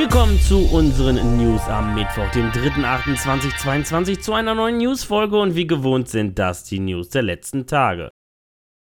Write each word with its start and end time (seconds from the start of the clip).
Willkommen 0.00 0.40
zu 0.40 0.66
unseren 0.72 1.36
News 1.36 1.60
am 1.68 1.94
Mittwoch, 1.94 2.30
dem 2.30 2.46
3.8.2022, 2.52 4.20
zu 4.20 4.32
einer 4.32 4.54
neuen 4.54 4.78
Newsfolge 4.78 5.38
und 5.38 5.56
wie 5.56 5.66
gewohnt 5.66 6.08
sind 6.08 6.38
das 6.38 6.64
die 6.64 6.80
News 6.80 7.10
der 7.10 7.20
letzten 7.20 7.66
Tage. 7.66 8.10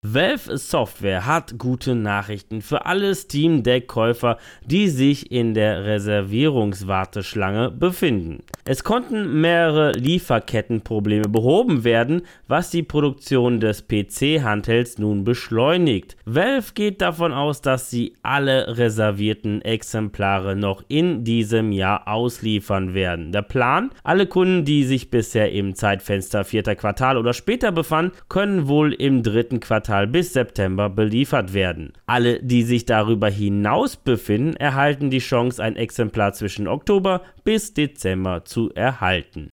Valve 0.02 0.57
Software 0.57 1.25
hat 1.25 1.57
gute 1.57 1.93
Nachrichten 1.93 2.61
für 2.61 2.86
alle 2.86 3.13
Steam 3.13 3.63
Deck-Käufer, 3.63 4.38
die 4.63 4.88
sich 4.88 5.29
in 5.29 5.54
der 5.54 5.84
Reservierungswarteschlange 5.84 7.70
befinden. 7.70 8.43
Es 8.63 8.85
konnten 8.85 9.41
mehrere 9.41 9.91
Lieferkettenprobleme 9.91 11.27
behoben 11.27 11.84
werden, 11.84 12.21
was 12.48 12.70
die 12.70 12.84
Produktion 12.84 13.59
des 13.59 13.89
PC-Handhelds 13.89 14.99
nun 14.99 15.26
beschleunigt. 15.26 16.16
Valve 16.23 16.71
geht 16.76 17.02
davon 17.02 17.34
aus, 17.34 17.59
dass 17.59 17.90
sie 17.90 18.13
alle 18.23 18.77
reservierten 18.77 19.62
Exemplare 19.63 20.55
noch 20.55 20.81
in 20.88 21.26
diesem 21.26 21.73
Jahr 21.73 22.07
ausliefern 22.07 22.93
werden. 22.93 23.34
Der 23.34 23.41
Plan? 23.41 23.90
Alle 24.04 24.27
Kunden, 24.27 24.63
die 24.63 24.85
sich 24.85 25.09
bisher 25.09 25.52
im 25.52 25.76
Zeitfenster 25.76 26.45
vierter 26.45 26.77
Quartal 26.77 27.18
oder 27.18 27.34
später 27.34 27.73
befanden, 27.73 28.13
können 28.29 28.70
wohl 28.70 28.93
im 28.93 29.23
dritten 29.23 29.59
Quartal 29.59 29.88
Quartal 29.89 30.05
bis 30.05 30.34
September 30.34 30.88
beliefert 30.88 31.55
werden. 31.55 31.93
Alle, 32.05 32.43
die 32.43 32.61
sich 32.61 32.85
darüber 32.85 33.27
hinaus 33.27 33.95
befinden, 33.95 34.55
erhalten 34.55 35.09
die 35.09 35.17
Chance, 35.17 35.63
ein 35.63 35.75
Exemplar 35.75 36.34
zwischen 36.34 36.67
Oktober 36.67 37.23
bis 37.43 37.73
Dezember 37.73 38.45
zu 38.45 38.71
erhalten. 38.75 39.49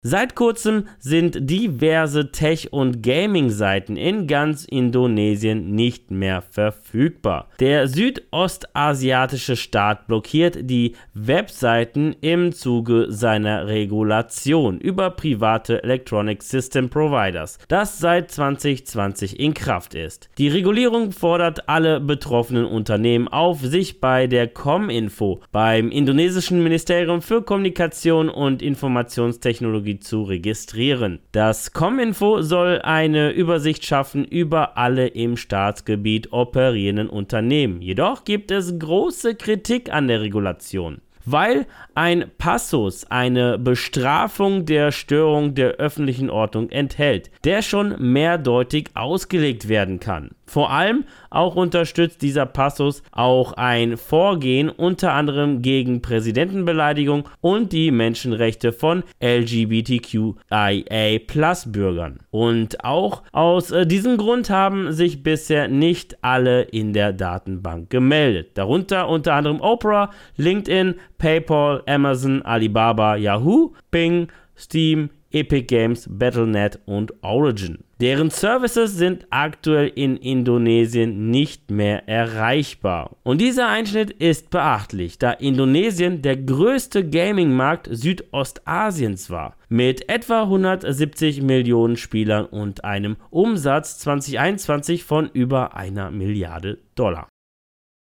Seit 0.00 0.36
kurzem 0.36 0.86
sind 1.00 1.50
diverse 1.50 2.30
Tech- 2.30 2.72
und 2.72 3.02
Gaming-Seiten 3.02 3.96
in 3.96 4.28
ganz 4.28 4.64
Indonesien 4.64 5.74
nicht 5.74 6.12
mehr 6.12 6.40
verfügbar. 6.40 7.48
Der 7.58 7.88
südostasiatische 7.88 9.56
Staat 9.56 10.06
blockiert 10.06 10.70
die 10.70 10.94
Webseiten 11.14 12.14
im 12.20 12.52
Zuge 12.52 13.06
seiner 13.08 13.66
Regulation 13.66 14.78
über 14.78 15.10
private 15.10 15.82
Electronic 15.82 16.44
System 16.44 16.90
Providers, 16.90 17.58
das 17.66 17.98
seit 17.98 18.30
2020 18.30 19.40
in 19.40 19.52
Kraft 19.52 19.96
ist. 19.96 20.30
Die 20.38 20.46
Regulierung 20.46 21.10
fordert 21.10 21.68
alle 21.68 21.98
betroffenen 21.98 22.66
Unternehmen 22.66 23.26
auf, 23.26 23.62
sich 23.62 24.00
bei 24.00 24.28
der 24.28 24.46
Cominfo, 24.46 25.40
beim 25.50 25.90
indonesischen 25.90 26.62
Ministerium 26.62 27.20
für 27.20 27.42
Kommunikation 27.42 28.28
und 28.28 28.62
Informationstechnologie 28.62 29.88
Zu 30.00 30.22
registrieren. 30.22 31.20
Das 31.32 31.72
Cominfo 31.72 32.42
soll 32.42 32.80
eine 32.82 33.30
Übersicht 33.30 33.84
schaffen 33.84 34.24
über 34.24 34.76
alle 34.76 35.08
im 35.08 35.36
Staatsgebiet 35.36 36.32
operierenden 36.32 37.08
Unternehmen. 37.08 37.82
Jedoch 37.82 38.24
gibt 38.24 38.50
es 38.50 38.78
große 38.78 39.34
Kritik 39.34 39.92
an 39.92 40.08
der 40.08 40.20
Regulation 40.20 41.00
weil 41.30 41.66
ein 41.94 42.30
Passus 42.38 43.04
eine 43.10 43.58
Bestrafung 43.58 44.64
der 44.64 44.92
Störung 44.92 45.54
der 45.54 45.72
öffentlichen 45.72 46.30
Ordnung 46.30 46.70
enthält, 46.70 47.30
der 47.44 47.62
schon 47.62 47.94
mehrdeutig 47.98 48.90
ausgelegt 48.94 49.68
werden 49.68 50.00
kann. 50.00 50.30
Vor 50.48 50.70
allem 50.70 51.04
auch 51.28 51.56
unterstützt 51.56 52.22
dieser 52.22 52.46
Passus 52.46 53.02
auch 53.12 53.52
ein 53.52 53.98
Vorgehen 53.98 54.70
unter 54.70 55.12
anderem 55.12 55.60
gegen 55.60 56.00
Präsidentenbeleidigung 56.00 57.28
und 57.42 57.74
die 57.74 57.90
Menschenrechte 57.90 58.72
von 58.72 59.04
LGBTQIA-Bürgern. 59.22 62.20
Und 62.30 62.82
auch 62.82 63.24
aus 63.32 63.70
äh, 63.70 63.86
diesem 63.86 64.16
Grund 64.16 64.48
haben 64.48 64.90
sich 64.92 65.22
bisher 65.22 65.68
nicht 65.68 66.24
alle 66.24 66.62
in 66.62 66.94
der 66.94 67.12
Datenbank 67.12 67.90
gemeldet. 67.90 68.56
Darunter 68.56 69.06
unter 69.08 69.34
anderem 69.34 69.60
Oprah, 69.60 70.12
LinkedIn, 70.36 70.94
PayPal, 71.18 71.82
Amazon, 71.86 72.42
Alibaba, 72.42 73.16
Yahoo, 73.16 73.72
Bing, 73.90 74.28
Steam, 74.56 75.10
Epic 75.30 75.66
Games, 75.66 76.06
Battle.net 76.08 76.78
und 76.86 77.12
Origin. 77.22 77.84
Deren 78.00 78.30
Services 78.30 78.96
sind 78.96 79.26
aktuell 79.30 79.88
in 79.94 80.16
Indonesien 80.16 81.30
nicht 81.30 81.70
mehr 81.70 82.08
erreichbar. 82.08 83.16
Und 83.24 83.40
dieser 83.40 83.68
Einschnitt 83.68 84.10
ist 84.10 84.50
beachtlich, 84.50 85.18
da 85.18 85.32
Indonesien 85.32 86.22
der 86.22 86.36
größte 86.36 87.08
Gaming-Markt 87.08 87.88
Südostasiens 87.90 89.30
war, 89.30 89.56
mit 89.68 90.08
etwa 90.08 90.42
170 90.42 91.42
Millionen 91.42 91.96
Spielern 91.96 92.46
und 92.46 92.84
einem 92.84 93.16
Umsatz 93.30 93.98
2021 93.98 95.04
von 95.04 95.28
über 95.32 95.76
einer 95.76 96.10
Milliarde 96.10 96.78
Dollar. 96.94 97.28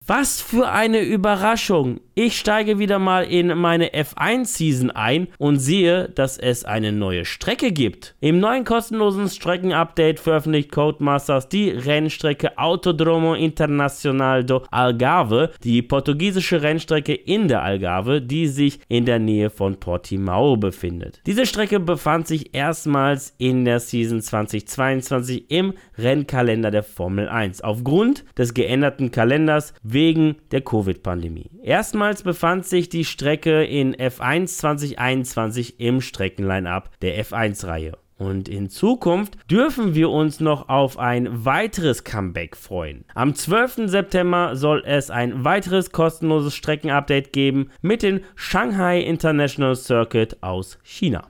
Was 0.05 0.39
für 0.39 0.69
eine 0.69 1.01
Überraschung! 1.01 1.99
Ich 2.19 2.39
steige 2.39 2.79
wieder 2.79 2.97
mal 2.97 3.25
in 3.25 3.55
meine 3.55 3.93
F1-Season 3.93 4.89
ein 4.89 5.27
und 5.37 5.59
sehe, 5.59 6.09
dass 6.09 6.39
es 6.39 6.65
eine 6.65 6.91
neue 6.91 7.25
Strecke 7.25 7.71
gibt. 7.71 8.15
Im 8.21 8.39
neuen 8.39 8.63
kostenlosen 8.63 9.29
Streckenupdate 9.29 10.19
veröffentlicht 10.19 10.71
Codemasters 10.71 11.47
die 11.47 11.69
Rennstrecke 11.69 12.57
Autodromo 12.57 13.35
Internacional 13.35 14.43
do 14.43 14.63
Algarve, 14.71 15.51
die 15.63 15.83
portugiesische 15.83 16.63
Rennstrecke 16.63 17.13
in 17.13 17.47
der 17.49 17.61
Algarve, 17.61 18.19
die 18.19 18.47
sich 18.47 18.79
in 18.87 19.05
der 19.05 19.19
Nähe 19.19 19.51
von 19.51 19.79
Portimao 19.79 20.57
befindet. 20.57 21.21
Diese 21.27 21.45
Strecke 21.45 21.79
befand 21.79 22.25
sich 22.25 22.55
erstmals 22.55 23.35
in 23.37 23.63
der 23.63 23.79
Season 23.79 24.21
2022 24.21 25.51
im 25.51 25.73
Rennkalender 25.99 26.71
der 26.71 26.81
Formel 26.81 27.29
1 27.29 27.61
aufgrund 27.61 28.25
des 28.35 28.55
geänderten 28.55 29.11
Kalenders 29.11 29.75
wegen 29.91 30.35
der 30.51 30.61
Covid-Pandemie. 30.61 31.49
Erstmals 31.63 32.23
befand 32.23 32.65
sich 32.65 32.89
die 32.89 33.05
Strecke 33.05 33.63
in 33.63 33.95
F1 33.95 34.57
2021 34.57 35.79
im 35.79 36.01
Streckenline-up 36.01 36.91
der 37.01 37.23
F1-Reihe. 37.23 37.97
Und 38.17 38.49
in 38.49 38.69
Zukunft 38.69 39.37
dürfen 39.49 39.93
wir 39.93 40.09
uns 40.09 40.39
noch 40.39 40.69
auf 40.69 40.97
ein 40.97 41.45
weiteres 41.45 42.03
Comeback 42.03 42.57
freuen. 42.57 43.05
Am 43.13 43.35
12. 43.35 43.81
September 43.85 44.55
soll 44.55 44.83
es 44.85 45.11
ein 45.11 45.43
weiteres 45.43 45.91
kostenloses 45.91 46.55
Streckenupdate 46.55 47.31
geben 47.31 47.69
mit 47.81 48.01
dem 48.01 48.21
Shanghai 48.35 49.01
International 49.01 49.75
Circuit 49.75 50.41
aus 50.41 50.79
China. 50.83 51.27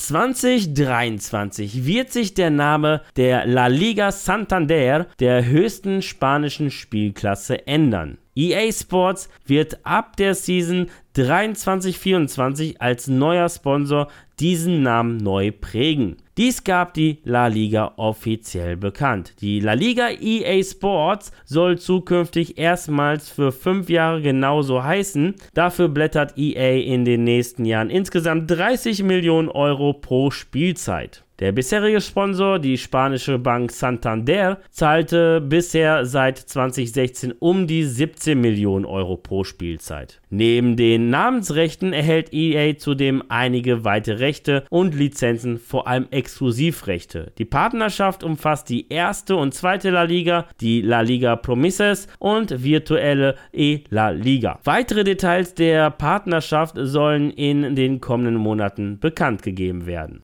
2023 0.00 1.84
wird 1.84 2.10
sich 2.10 2.32
der 2.32 2.48
Name 2.48 3.02
der 3.16 3.44
La 3.46 3.66
Liga 3.66 4.10
Santander, 4.10 5.06
der 5.20 5.44
höchsten 5.44 6.00
spanischen 6.00 6.70
Spielklasse, 6.70 7.66
ändern. 7.66 8.16
EA 8.34 8.70
Sports 8.72 9.28
wird 9.44 9.84
ab 9.84 10.16
der 10.16 10.34
Season 10.34 10.86
23-24 11.16 12.76
als 12.78 13.08
neuer 13.08 13.48
Sponsor 13.48 14.08
diesen 14.38 14.82
Namen 14.82 15.18
neu 15.18 15.52
prägen. 15.52 16.16
Dies 16.38 16.64
gab 16.64 16.94
die 16.94 17.18
La 17.24 17.48
Liga 17.48 17.92
offiziell 17.96 18.76
bekannt. 18.76 19.34
Die 19.40 19.60
La 19.60 19.74
Liga 19.74 20.08
EA 20.08 20.62
Sports 20.62 21.32
soll 21.44 21.78
zukünftig 21.78 22.56
erstmals 22.56 23.28
für 23.28 23.52
fünf 23.52 23.90
Jahre 23.90 24.22
genauso 24.22 24.82
heißen. 24.82 25.34
Dafür 25.52 25.88
blättert 25.88 26.38
EA 26.38 26.82
in 26.82 27.04
den 27.04 27.24
nächsten 27.24 27.64
Jahren 27.66 27.90
insgesamt 27.90 28.50
30 28.50 29.02
Millionen 29.02 29.48
Euro 29.48 29.92
pro 29.92 30.30
Spielzeit. 30.30 31.24
Der 31.40 31.52
bisherige 31.52 32.02
Sponsor, 32.02 32.58
die 32.58 32.76
spanische 32.76 33.38
Bank 33.38 33.72
Santander, 33.72 34.58
zahlte 34.70 35.40
bisher 35.40 36.04
seit 36.04 36.36
2016 36.36 37.32
um 37.32 37.66
die 37.66 37.84
17 37.84 38.38
Millionen 38.38 38.84
Euro 38.84 39.16
pro 39.16 39.42
Spielzeit. 39.42 40.20
Neben 40.28 40.76
den 40.76 41.08
Namensrechten 41.08 41.94
erhält 41.94 42.34
EA 42.34 42.76
zudem 42.76 43.22
einige 43.30 43.86
weitere 43.86 44.16
Rechte 44.16 44.64
und 44.68 44.94
Lizenzen, 44.94 45.58
vor 45.58 45.88
allem 45.88 46.08
Exklusivrechte. 46.10 47.32
Die 47.38 47.46
Partnerschaft 47.46 48.22
umfasst 48.22 48.68
die 48.68 48.90
erste 48.90 49.34
und 49.36 49.54
zweite 49.54 49.88
La 49.88 50.02
Liga, 50.02 50.46
die 50.60 50.82
La 50.82 51.00
Liga 51.00 51.36
Promises 51.36 52.06
und 52.18 52.62
virtuelle 52.62 53.36
E-La 53.54 54.10
Liga. 54.10 54.60
Weitere 54.64 55.04
Details 55.04 55.54
der 55.54 55.90
Partnerschaft 55.90 56.74
sollen 56.76 57.30
in 57.30 57.74
den 57.74 58.02
kommenden 58.02 58.36
Monaten 58.36 58.98
bekannt 59.00 59.42
gegeben 59.42 59.86
werden. 59.86 60.20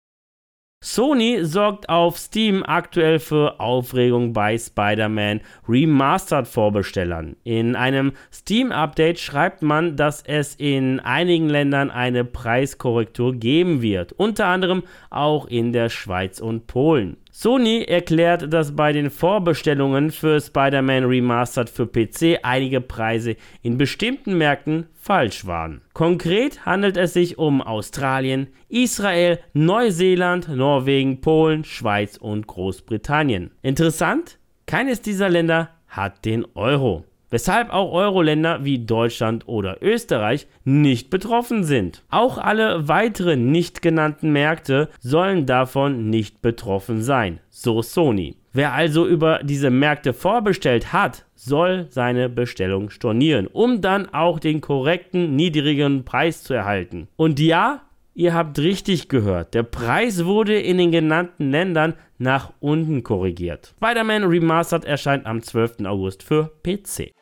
Sony 0.82 1.42
sorgt 1.42 1.88
auf 1.88 2.18
Steam 2.18 2.62
aktuell 2.62 3.18
für 3.18 3.60
Aufregung 3.60 4.34
bei 4.34 4.58
Spider-Man 4.58 5.40
Remastered 5.66 6.46
Vorbestellern. 6.46 7.34
In 7.44 7.74
einem 7.74 8.12
Steam-Update 8.30 9.18
schreibt 9.18 9.62
man, 9.62 9.96
dass 9.96 10.22
es 10.22 10.54
in 10.54 11.00
einigen 11.00 11.48
Ländern 11.48 11.90
eine 11.90 12.26
Preiskorrektur 12.26 13.34
geben 13.34 13.80
wird, 13.80 14.12
unter 14.12 14.48
anderem 14.48 14.82
auch 15.08 15.46
in 15.46 15.72
der 15.72 15.88
Schweiz 15.88 16.40
und 16.40 16.66
Polen. 16.66 17.16
Sony 17.38 17.82
erklärt, 17.82 18.50
dass 18.50 18.74
bei 18.74 18.94
den 18.94 19.10
Vorbestellungen 19.10 20.10
für 20.10 20.40
Spider-Man 20.40 21.04
Remastered 21.04 21.68
für 21.68 21.86
PC 21.86 22.38
einige 22.42 22.80
Preise 22.80 23.36
in 23.60 23.76
bestimmten 23.76 24.38
Märkten 24.38 24.86
falsch 24.94 25.44
waren. 25.44 25.82
Konkret 25.92 26.64
handelt 26.64 26.96
es 26.96 27.12
sich 27.12 27.36
um 27.36 27.60
Australien, 27.60 28.46
Israel, 28.70 29.38
Neuseeland, 29.52 30.48
Norwegen, 30.48 31.20
Polen, 31.20 31.64
Schweiz 31.64 32.16
und 32.16 32.46
Großbritannien. 32.46 33.50
Interessant, 33.60 34.38
keines 34.64 35.02
dieser 35.02 35.28
Länder 35.28 35.68
hat 35.88 36.24
den 36.24 36.46
Euro. 36.54 37.04
Weshalb 37.30 37.70
auch 37.70 37.92
Euro-Länder 37.92 38.64
wie 38.64 38.78
Deutschland 38.78 39.48
oder 39.48 39.82
Österreich 39.82 40.46
nicht 40.64 41.10
betroffen 41.10 41.64
sind. 41.64 42.02
Auch 42.10 42.38
alle 42.38 42.88
weiteren 42.88 43.50
nicht 43.50 43.82
genannten 43.82 44.32
Märkte 44.32 44.88
sollen 45.00 45.46
davon 45.46 46.10
nicht 46.10 46.42
betroffen 46.42 47.02
sein, 47.02 47.40
so 47.50 47.82
Sony. 47.82 48.36
Wer 48.52 48.72
also 48.72 49.06
über 49.06 49.40
diese 49.42 49.68
Märkte 49.68 50.14
vorbestellt 50.14 50.92
hat, 50.94 51.26
soll 51.34 51.88
seine 51.90 52.30
Bestellung 52.30 52.88
stornieren, 52.88 53.46
um 53.46 53.82
dann 53.82 54.08
auch 54.14 54.38
den 54.38 54.62
korrekten 54.62 55.36
niedrigen 55.36 56.04
Preis 56.04 56.42
zu 56.42 56.54
erhalten. 56.54 57.06
Und 57.16 57.38
ja, 57.38 57.82
ihr 58.16 58.34
habt 58.34 58.58
richtig 58.58 59.08
gehört, 59.08 59.54
der 59.54 59.62
Preis 59.62 60.24
wurde 60.24 60.58
in 60.58 60.78
den 60.78 60.90
genannten 60.90 61.50
Ländern 61.50 61.94
nach 62.18 62.52
unten 62.60 63.02
korrigiert. 63.02 63.74
Spider-Man 63.76 64.24
Remastered 64.24 64.84
erscheint 64.84 65.26
am 65.26 65.42
12. 65.42 65.84
August 65.84 66.22
für 66.22 66.50
PC. 66.62 67.12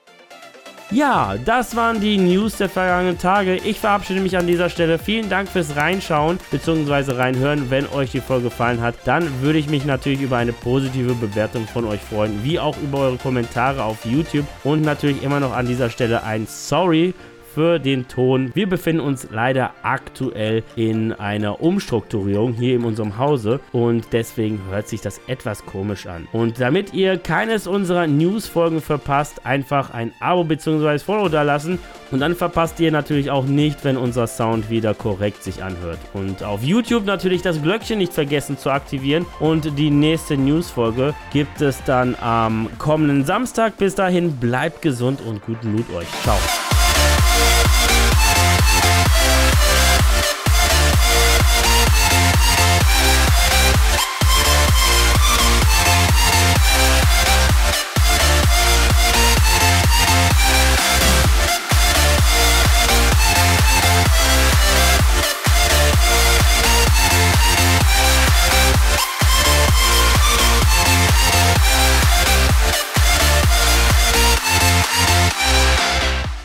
Ja, 0.90 1.34
das 1.44 1.74
waren 1.74 2.00
die 2.00 2.18
News 2.18 2.58
der 2.58 2.68
vergangenen 2.68 3.18
Tage. 3.18 3.56
Ich 3.56 3.80
verabschiede 3.80 4.20
mich 4.20 4.36
an 4.36 4.46
dieser 4.46 4.68
Stelle. 4.68 4.98
Vielen 4.98 5.28
Dank 5.28 5.48
fürs 5.48 5.74
Reinschauen 5.74 6.38
bzw. 6.50 7.12
reinhören. 7.12 7.70
Wenn 7.70 7.88
euch 7.88 8.12
die 8.12 8.20
Folge 8.20 8.44
gefallen 8.44 8.80
hat, 8.80 8.94
dann 9.04 9.40
würde 9.40 9.58
ich 9.58 9.68
mich 9.68 9.86
natürlich 9.86 10.20
über 10.20 10.36
eine 10.36 10.52
positive 10.52 11.14
Bewertung 11.14 11.66
von 11.66 11.86
euch 11.86 12.00
freuen, 12.00 12.44
wie 12.44 12.60
auch 12.60 12.76
über 12.80 12.98
eure 12.98 13.16
Kommentare 13.16 13.82
auf 13.82 14.04
YouTube 14.04 14.46
und 14.62 14.82
natürlich 14.82 15.22
immer 15.22 15.40
noch 15.40 15.52
an 15.52 15.66
dieser 15.66 15.90
Stelle 15.90 16.22
ein 16.22 16.46
Sorry 16.46 17.14
für 17.54 17.78
den 17.78 18.08
Ton. 18.08 18.50
Wir 18.54 18.68
befinden 18.68 19.00
uns 19.00 19.28
leider 19.30 19.72
aktuell 19.82 20.62
in 20.76 21.12
einer 21.12 21.60
Umstrukturierung 21.60 22.52
hier 22.52 22.74
in 22.74 22.84
unserem 22.84 23.16
Hause 23.18 23.60
und 23.72 24.06
deswegen 24.12 24.60
hört 24.70 24.88
sich 24.88 25.00
das 25.00 25.20
etwas 25.26 25.64
komisch 25.64 26.06
an. 26.06 26.26
Und 26.32 26.60
damit 26.60 26.92
ihr 26.94 27.16
keines 27.16 27.66
unserer 27.66 28.06
News-Folgen 28.06 28.80
verpasst, 28.80 29.46
einfach 29.46 29.92
ein 29.92 30.12
Abo 30.20 30.44
bzw. 30.44 30.98
Follow 30.98 31.28
da 31.28 31.42
lassen 31.42 31.78
und 32.10 32.20
dann 32.20 32.34
verpasst 32.34 32.80
ihr 32.80 32.90
natürlich 32.92 33.30
auch 33.30 33.44
nicht, 33.44 33.84
wenn 33.84 33.96
unser 33.96 34.26
Sound 34.26 34.70
wieder 34.70 34.94
korrekt 34.94 35.42
sich 35.42 35.62
anhört. 35.62 35.98
Und 36.12 36.42
auf 36.42 36.62
YouTube 36.62 37.04
natürlich 37.06 37.42
das 37.42 37.62
Glöckchen 37.62 37.98
nicht 37.98 38.12
vergessen 38.12 38.58
zu 38.58 38.70
aktivieren 38.70 39.26
und 39.40 39.78
die 39.78 39.90
nächste 39.90 40.36
News-Folge 40.36 41.14
gibt 41.32 41.60
es 41.60 41.82
dann 41.84 42.16
am 42.20 42.68
kommenden 42.78 43.24
Samstag. 43.24 43.76
Bis 43.78 43.94
dahin 43.94 44.36
bleibt 44.36 44.82
gesund 44.82 45.20
und 45.26 45.42
guten 45.42 45.72
Mut 45.72 45.86
euch. 45.94 46.08
Ciao. 46.22 46.38